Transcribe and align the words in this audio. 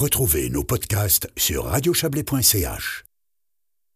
Retrouvez 0.00 0.48
nos 0.48 0.64
podcasts 0.64 1.28
sur 1.36 1.66
radiochablais.ch. 1.66 3.04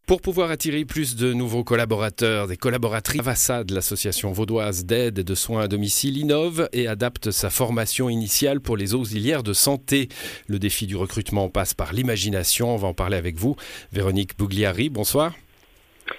Pour 0.05 0.21
pouvoir 0.21 0.51
attirer 0.51 0.85
plus 0.85 1.15
de 1.15 1.33
nouveaux 1.33 1.63
collaborateurs, 1.63 2.47
des 2.47 2.57
collaboratrices, 2.57 3.21
Avassad, 3.21 3.71
l'association 3.71 4.31
vaudoise 4.31 4.85
d'aide 4.85 5.17
et 5.17 5.23
de 5.23 5.33
soins 5.33 5.63
à 5.63 5.67
domicile, 5.67 6.19
innove 6.19 6.69
et 6.73 6.87
adapte 6.87 7.31
sa 7.31 7.49
formation 7.49 8.07
initiale 8.07 8.61
pour 8.61 8.77
les 8.77 8.93
auxiliaires 8.93 9.41
de 9.41 9.53
santé. 9.53 10.07
Le 10.45 10.59
défi 10.59 10.85
du 10.85 10.95
recrutement 10.95 11.49
passe 11.49 11.73
par 11.73 11.91
l'imagination. 11.91 12.75
On 12.75 12.77
va 12.77 12.87
en 12.87 12.93
parler 12.93 13.17
avec 13.17 13.37
vous. 13.37 13.55
Véronique 13.91 14.37
Bougliari, 14.37 14.91
bonsoir. 14.91 15.33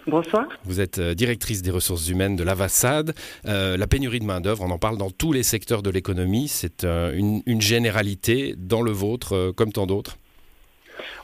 Bonsoir. 0.07 0.47
Vous 0.65 0.81
êtes 0.81 0.99
euh, 0.99 1.15
directrice 1.15 1.63
des 1.63 1.73
ressources 1.73 2.09
humaines 2.09 2.37
de 2.37 2.45
l'Avassad. 2.45 3.13
Euh, 3.47 3.77
la 3.77 3.89
pénurie 3.89 4.21
de 4.21 4.25
main-d'œuvre, 4.25 4.63
on 4.63 4.71
en 4.71 4.79
parle 4.79 4.99
dans 4.99 5.11
tous 5.11 5.33
les 5.33 5.43
secteurs 5.43 5.83
de 5.83 5.91
l'économie. 5.91 6.47
C'est 6.47 6.85
euh, 6.85 7.13
une, 7.13 7.61
généralité 7.61 8.55
dans 8.57 8.83
le 8.83 8.93
vôtre, 8.93 9.53
comme 9.57 9.73
tant 9.73 9.87
d'autres. 9.87 10.19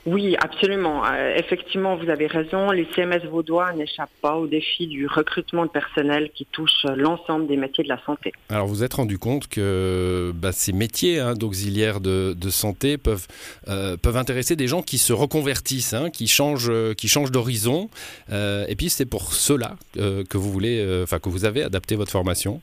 Oui, 0.05 0.35
absolument. 0.41 1.05
Euh, 1.05 1.35
effectivement, 1.35 1.95
vous 1.95 2.09
avez 2.09 2.27
raison. 2.27 2.71
Les 2.71 2.85
CMS 2.93 3.25
vaudois 3.29 3.71
n'échappent 3.73 4.09
pas 4.21 4.35
au 4.35 4.47
défi 4.47 4.87
du 4.87 5.07
recrutement 5.07 5.65
de 5.65 5.69
personnel 5.69 6.29
qui 6.33 6.45
touche 6.45 6.85
l'ensemble 6.95 7.47
des 7.47 7.55
métiers 7.55 7.83
de 7.83 7.89
la 7.89 7.99
santé. 8.05 8.33
Alors, 8.49 8.67
vous 8.67 8.83
êtes 8.83 8.93
rendu 8.93 9.17
compte 9.17 9.47
que 9.47 10.33
bah, 10.35 10.51
ces 10.51 10.73
métiers 10.73 11.19
hein, 11.19 11.35
d'auxiliaires 11.35 12.01
de, 12.01 12.35
de, 12.37 12.49
santé 12.49 12.97
peuvent, 12.97 13.27
euh, 13.69 13.95
peuvent 13.95 14.17
intéresser 14.17 14.55
des 14.55 14.67
gens 14.67 14.81
qui 14.81 14.97
se 14.97 15.13
reconvertissent, 15.13 15.93
hein, 15.93 16.09
qui 16.09 16.27
changent, 16.27 16.71
qui 16.95 17.07
changent 17.07 17.31
d'horizon. 17.31 17.89
Euh, 18.31 18.65
et 18.67 18.75
puis, 18.75 18.89
c'est 18.89 19.05
pour 19.05 19.33
cela 19.33 19.77
euh, 19.97 20.23
que 20.29 20.37
vous 20.37 20.51
voulez, 20.51 21.01
enfin 21.03 21.19
que 21.19 21.29
vous 21.29 21.45
avez 21.45 21.63
adapté 21.63 21.95
votre 21.95 22.11
formation. 22.11 22.61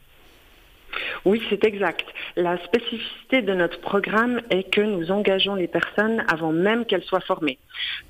Oui, 1.25 1.43
c'est 1.51 1.65
exact. 1.65 2.05
La 2.37 2.63
spécificité 2.65 3.43
de 3.43 3.55
notre 3.55 3.81
programme 3.81 4.41
est 4.51 4.71
que 4.71 4.81
nous 4.81 5.11
engageons 5.11 5.55
les 5.55 5.69
personnes 5.69 6.25
avant 6.29 6.53
même 6.53 6.85
qu'elles 6.85 7.05
soient 7.05 7.21
formées. 7.21 7.59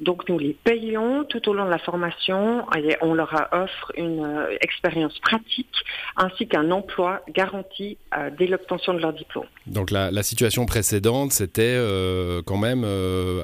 Donc 0.01 0.29
nous 0.29 0.39
les 0.39 0.57
payons 0.65 1.25
tout 1.25 1.49
au 1.49 1.55
long 1.55 1.65
de 1.65 1.71
la 1.71 1.79
formation 1.79 2.65
et 2.77 2.97
on 3.03 3.15
leur 3.15 3.49
offre 3.53 3.93
une 3.97 4.25
euh, 4.25 4.57
expérience 4.61 5.19
pratique 5.21 5.75
ainsi 6.17 6.47
qu'un 6.49 6.71
emploi 6.71 7.23
garanti 7.35 7.99
euh, 8.17 8.31
dès 8.37 8.47
l'obtention 8.47 8.95
de 8.95 8.99
leur 8.99 9.13
diplôme. 9.13 9.47
Donc 9.67 9.91
la, 9.91 10.23
situation 10.23 10.67
précédente, 10.67 11.33
c'était 11.33 11.63
euh, 11.65 12.43
quand 12.45 12.59
même 12.59 12.87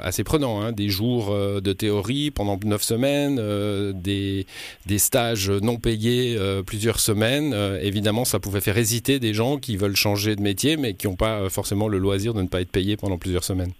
assez 0.02 0.24
prenant. 0.24 0.62
Hein 0.62 0.72
des 0.72 0.88
jours 0.88 1.34
de 1.34 1.72
théorie 1.72 2.30
pendant 2.30 2.58
neuf 2.64 2.82
semaines, 2.82 3.36
des, 3.92 4.46
des, 4.86 4.98
stages 4.98 5.50
non 5.50 5.76
payés 5.76 6.38
plusieurs 6.66 7.00
semaines. 7.00 7.54
évidemment, 7.80 8.24
ça 8.24 8.38
pouvait 8.40 8.60
faire 8.60 8.76
hésiter 8.76 9.18
des 9.18 9.32
gens 9.32 9.58
qui 9.58 9.76
veulent 9.76 9.96
changer 9.96 10.36
de 10.36 10.42
métier, 10.42 10.65
mais 10.74 10.94
qui 10.94 11.06
n'ont 11.06 11.14
pas 11.14 11.48
forcément 11.50 11.86
le 11.86 11.98
loisir 11.98 12.34
de 12.34 12.42
ne 12.42 12.48
pas 12.48 12.60
être 12.60 12.72
payés 12.72 12.96
pendant 12.96 13.18
plusieurs 13.18 13.44
semaines. 13.44 13.72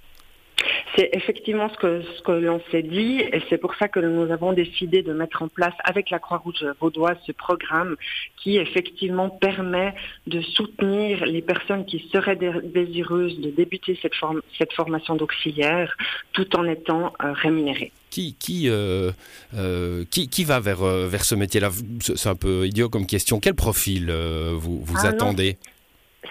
C'est 0.97 1.11
effectivement 1.13 1.69
ce 1.69 1.77
que, 1.77 2.03
ce 2.03 2.23
que 2.23 2.33
l'on 2.33 2.61
s'est 2.71 2.83
dit 2.83 3.21
et 3.21 3.43
c'est 3.51 3.59
pour 3.59 3.75
ça 3.75 3.87
que 3.89 4.01
nous 4.01 4.33
avons 4.33 4.55
décidé 4.55 5.03
de 5.03 5.13
mettre 5.13 5.43
en 5.43 5.49
place 5.49 5.75
avec 5.85 6.09
la 6.09 6.19
Croix-Rouge 6.19 6.65
vaudoise 6.81 7.19
ce 7.27 7.33
programme 7.33 7.97
qui 8.43 8.57
effectivement 8.57 9.29
permet 9.29 9.95
de 10.27 10.41
soutenir 10.41 11.27
les 11.27 11.43
personnes 11.43 11.85
qui 11.85 12.09
seraient 12.11 12.37
désireuses 12.37 13.39
de 13.41 13.51
débuter 13.51 13.99
cette, 14.01 14.15
form 14.15 14.41
cette 14.57 14.73
formation 14.73 15.17
d'auxiliaire 15.17 15.95
tout 16.33 16.57
en 16.57 16.65
étant 16.65 17.13
euh, 17.23 17.33
rémunérées. 17.33 17.93
Qui, 18.09 18.35
qui, 18.39 18.71
euh, 18.71 19.11
euh, 19.55 20.05
qui, 20.11 20.29
qui, 20.29 20.45
va 20.45 20.61
vers, 20.61 20.83
vers 20.83 21.25
ce 21.25 21.35
métier-là? 21.35 21.71
C'est 22.01 22.29
un 22.29 22.37
peu 22.37 22.67
idiot 22.67 22.89
comme 22.89 23.07
question. 23.07 23.41
Quel 23.41 23.55
profil 23.55 24.11
vous, 24.53 24.81
vous 24.81 24.97
ah 25.05 25.09
attendez? 25.09 25.59
non 25.61 25.76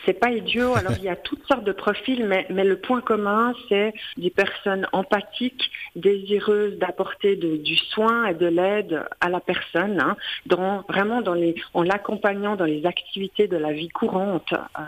c'est 0.06 0.14
pas 0.14 0.32
idiot. 0.32 0.76
Alors 0.76 0.94
il 0.98 1.04
y 1.04 1.10
a 1.10 1.16
toutes 1.16 1.46
sortes 1.48 1.64
de 1.64 1.72
profils, 1.72 2.26
mais, 2.26 2.46
mais 2.50 2.64
le 2.64 2.78
point 2.78 3.02
commun, 3.02 3.54
c'est 3.70 3.94
des 4.18 4.30
personnes 4.30 4.88
empathiques, 4.92 5.72
désireuses 5.96 6.78
d'apporter 6.78 7.36
du 7.36 7.76
soin 7.76 8.28
et 8.28 8.34
de 8.34 8.48
l'aide 8.48 9.04
à 9.20 9.30
la 9.30 9.40
personne, 9.40 10.00
hein, 10.00 10.16
dans, 10.46 10.84
vraiment 10.90 11.22
dans 11.22 11.34
les, 11.34 11.56
en 11.74 11.84
l'accompagnant 11.84 12.56
dans 12.56 12.66
les 12.66 12.86
activités 12.86 13.48
de 13.48 13.58
la 13.58 13.72
vie 13.72 13.90
courante 13.90 14.54
euh, 14.54 14.82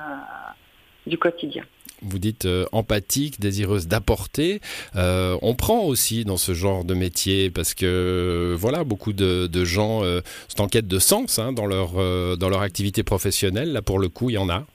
du 1.06 1.18
quotidien 1.18 1.64
vous 2.02 2.20
dites 2.20 2.46
euh, 2.46 2.66
empathique, 2.72 3.40
désireuse 3.40 3.88
d'apporter. 3.88 4.62
Euh, 4.96 5.38
on 5.42 5.56
prend 5.56 5.82
aussi 5.82 6.26
dans 6.26 6.38
ce 6.38 6.54
genre 6.54 6.84
de 6.84 6.94
métier 6.94 7.50
parce 7.50 7.74
que 7.74 8.56
voilà, 8.58 8.84
beaucoup 8.84 9.14
de, 9.14 9.48
de 9.48 9.66
gens 9.66 10.04
euh, 10.04 10.22
sont 10.48 10.64
en 10.64 10.68
quête 10.68 10.88
de 10.88 11.00
sens 11.00 11.40
hein, 11.40 11.54
dans, 11.54 11.66
leur, 11.66 11.94
euh, 11.98 12.36
dans 12.36 12.50
leur 12.50 12.62
activité 12.62 13.04
professionnelle. 13.04 13.72
Là, 13.72 13.82
pour 13.82 14.00
le 14.00 14.10
coup, 14.10 14.30
il 14.30 14.34
y 14.34 14.38
en 14.38 14.50
a. 14.50 14.66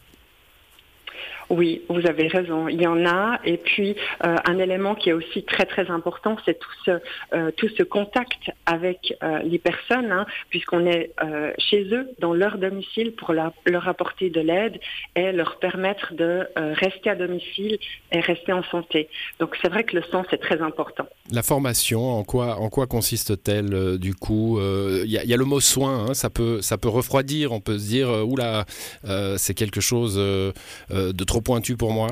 Oui, 1.52 1.82
vous 1.90 2.06
avez 2.06 2.28
raison. 2.28 2.66
Il 2.66 2.80
y 2.80 2.86
en 2.86 3.04
a. 3.04 3.38
Et 3.44 3.58
puis, 3.58 3.94
euh, 4.24 4.36
un 4.46 4.58
élément 4.58 4.94
qui 4.94 5.10
est 5.10 5.12
aussi 5.12 5.42
très, 5.42 5.66
très 5.66 5.90
important, 5.90 6.38
c'est 6.46 6.58
tout 6.58 6.70
ce, 6.86 6.90
euh, 7.34 7.50
tout 7.54 7.68
ce 7.76 7.82
contact 7.82 8.50
avec 8.64 9.14
euh, 9.22 9.40
les 9.40 9.58
personnes, 9.58 10.10
hein, 10.12 10.24
puisqu'on 10.48 10.86
est 10.86 11.10
chez 11.58 11.84
eux, 11.92 12.08
dans 12.20 12.32
leur 12.32 12.56
domicile, 12.56 13.12
pour 13.12 13.34
leur 13.34 13.88
apporter 13.88 14.30
de 14.30 14.40
l'aide 14.40 14.80
et 15.14 15.30
leur 15.32 15.58
permettre 15.58 16.14
de 16.14 16.46
rester 16.56 17.10
à 17.10 17.14
domicile 17.14 17.76
et 18.12 18.20
rester 18.20 18.52
en 18.52 18.62
santé. 18.64 19.08
Donc, 19.38 19.54
c'est 19.60 19.68
vrai 19.68 19.84
que 19.84 19.94
le 19.94 20.02
sens 20.10 20.26
est 20.32 20.38
très 20.38 20.62
important. 20.62 21.06
La 21.30 21.42
formation, 21.42 22.18
en 22.18 22.24
quoi, 22.24 22.56
en 22.58 22.70
quoi 22.70 22.86
consiste-t-elle 22.86 23.98
du 23.98 24.14
coup 24.14 24.58
Il 24.60 25.10
y, 25.10 25.18
y, 25.26 25.34
a 25.34 25.36
le 25.36 25.44
mot 25.44 25.60
soin, 25.60 26.06
hein, 26.06 26.14
ça, 26.14 26.30
peut, 26.30 26.62
ça 26.62 26.78
peut 26.78 26.88
refroidir. 26.88 27.52
On 27.52 27.60
peut 27.60 27.78
se 27.78 27.88
dire, 27.88 28.08
oula, 28.26 28.64
c'est 29.36 29.54
quelque 29.54 29.82
chose 29.82 30.16
de 30.16 31.24
trop 31.24 31.41
pointu 31.42 31.76
pour 31.76 31.92
moi? 31.92 32.08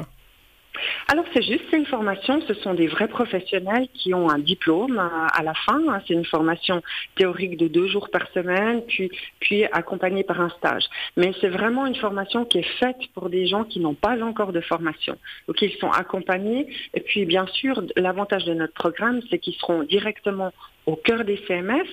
Alors 1.08 1.24
c'est 1.34 1.42
juste, 1.42 1.64
c'est 1.70 1.76
une 1.76 1.86
formation, 1.86 2.41
ce 2.46 2.54
sont 2.54 2.74
des 2.74 2.86
vrais 2.86 3.08
professionnels 3.08 3.88
qui 3.94 4.14
ont 4.14 4.30
un 4.30 4.38
diplôme 4.38 4.98
à, 4.98 5.26
à 5.26 5.42
la 5.42 5.54
fin. 5.54 5.80
Hein. 5.88 6.00
C'est 6.06 6.14
une 6.14 6.24
formation 6.24 6.82
théorique 7.16 7.56
de 7.56 7.69
deux 7.69 7.88
jours 7.88 8.08
par 8.10 8.28
semaine, 8.32 8.82
puis, 8.86 9.10
puis 9.40 9.64
accompagnée 9.64 10.22
par 10.22 10.40
un 10.40 10.48
stage. 10.50 10.84
Mais 11.16 11.32
c'est 11.40 11.48
vraiment 11.48 11.86
une 11.86 11.96
formation 11.96 12.44
qui 12.44 12.58
est 12.58 12.78
faite 12.78 12.98
pour 13.14 13.28
des 13.28 13.46
gens 13.46 13.64
qui 13.64 13.80
n'ont 13.80 13.94
pas 13.94 14.22
encore 14.22 14.52
de 14.52 14.60
formation. 14.60 15.16
Donc 15.48 15.60
ils 15.62 15.72
sont 15.78 15.90
accompagnés. 15.90 16.69
Et 16.94 17.00
puis 17.00 17.24
bien 17.26 17.46
sûr, 17.46 17.82
l'avantage 17.96 18.44
de 18.44 18.54
notre 18.54 18.74
programme, 18.74 19.20
c'est 19.28 19.38
qu'ils 19.38 19.54
seront 19.54 19.82
directement 19.82 20.52
au 20.90 20.96
cœur 20.96 21.24
des 21.24 21.38
CMS 21.46 21.86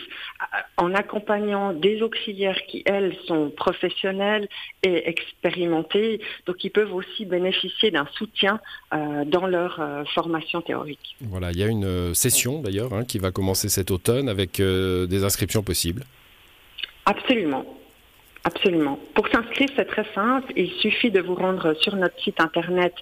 en 0.78 0.94
accompagnant 0.94 1.74
des 1.74 2.02
auxiliaires 2.02 2.60
qui, 2.68 2.84
elles, 2.86 3.16
sont 3.28 3.50
professionnelles 3.50 4.48
et 4.84 5.10
expérimentées, 5.10 6.20
donc 6.46 6.64
ils 6.64 6.72
peuvent 6.72 6.94
aussi 6.94 7.26
bénéficier 7.26 7.92
d'un 7.92 8.08
soutien 8.14 8.60
euh, 8.94 9.26
dans 9.26 9.48
leur 9.48 9.80
euh, 9.80 10.04
formation 10.16 10.62
théorique. 10.62 11.16
Voilà, 11.22 11.52
il 11.52 11.58
y 11.58 11.64
a 11.64 11.68
une 11.68 12.14
session 12.14 12.62
d'ailleurs 12.62 12.94
hein, 12.94 13.04
qui 13.06 13.20
va 13.20 13.32
commencer 13.32 13.70
cet 13.70 13.92
automne 13.92 14.30
avec 14.30 14.60
euh, 14.60 15.06
des 15.06 15.24
inscriptions 15.24 15.64
possibles. 15.64 16.04
Absolument. 17.06 17.66
Absolument. 18.44 19.00
Pour 19.14 19.28
s'inscrire, 19.28 19.70
c'est 19.76 19.86
très 19.86 20.06
simple. 20.14 20.52
Il 20.56 20.72
suffit 20.80 21.12
de 21.12 21.20
vous 21.20 21.36
rendre 21.36 21.74
sur 21.82 21.96
notre 21.96 22.20
site 22.22 22.40
internet 22.40 22.94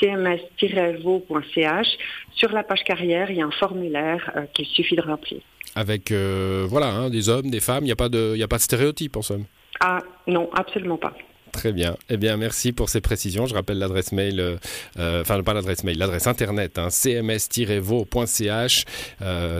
cms-vo.ch. 0.00 1.86
Sur 2.34 2.52
la 2.52 2.62
page 2.62 2.84
carrière, 2.84 3.30
il 3.30 3.36
y 3.38 3.42
a 3.42 3.46
un 3.46 3.50
formulaire 3.50 4.30
euh, 4.36 4.42
qu'il 4.52 4.66
suffit 4.66 4.96
de 4.96 5.02
remplir. 5.02 5.40
Avec 5.74 6.10
euh, 6.10 6.66
voilà, 6.68 6.88
hein, 6.88 7.10
des 7.10 7.28
hommes, 7.28 7.50
des 7.50 7.60
femmes, 7.60 7.84
il 7.84 7.86
n'y 7.86 7.92
a, 7.92 7.96
pas 7.96 8.08
de, 8.08 8.40
a 8.40 8.48
pas 8.48 8.56
de 8.56 8.62
stéréotype 8.62 9.16
en 9.16 9.22
somme 9.22 9.44
Ah 9.80 10.00
non, 10.26 10.50
absolument 10.52 10.98
pas. 10.98 11.14
Très 11.52 11.72
bien. 11.72 11.96
Eh 12.08 12.16
bien, 12.16 12.36
merci 12.38 12.72
pour 12.72 12.88
ces 12.88 13.00
précisions. 13.02 13.46
Je 13.46 13.54
rappelle 13.54 13.78
l'adresse 13.78 14.12
mail, 14.12 14.40
euh, 14.40 15.20
enfin 15.20 15.42
pas 15.42 15.52
l'adresse 15.52 15.84
mail, 15.84 15.98
l'adresse 15.98 16.26
internet, 16.26 16.78
hein, 16.78 16.88
cms-vo.ch 16.88 18.84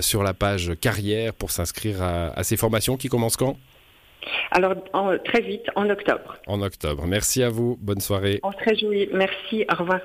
sur 0.00 0.22
la 0.22 0.34
page 0.34 0.72
carrière 0.80 1.34
pour 1.34 1.50
s'inscrire 1.50 2.02
à, 2.02 2.28
à 2.28 2.44
ces 2.44 2.56
formations 2.56 2.96
qui 2.96 3.08
commencent 3.08 3.36
quand? 3.36 3.58
Alors, 4.52 4.74
en, 4.92 5.18
très 5.18 5.40
vite, 5.40 5.66
en 5.76 5.88
octobre. 5.90 6.36
En 6.46 6.62
octobre. 6.62 7.04
Merci 7.06 7.42
à 7.42 7.48
vous. 7.48 7.76
Bonne 7.80 8.00
soirée. 8.00 8.40
On 8.42 8.52
se 8.52 8.64
réjouit. 8.64 9.08
Merci. 9.12 9.64
Au 9.70 9.76
revoir. 9.76 10.00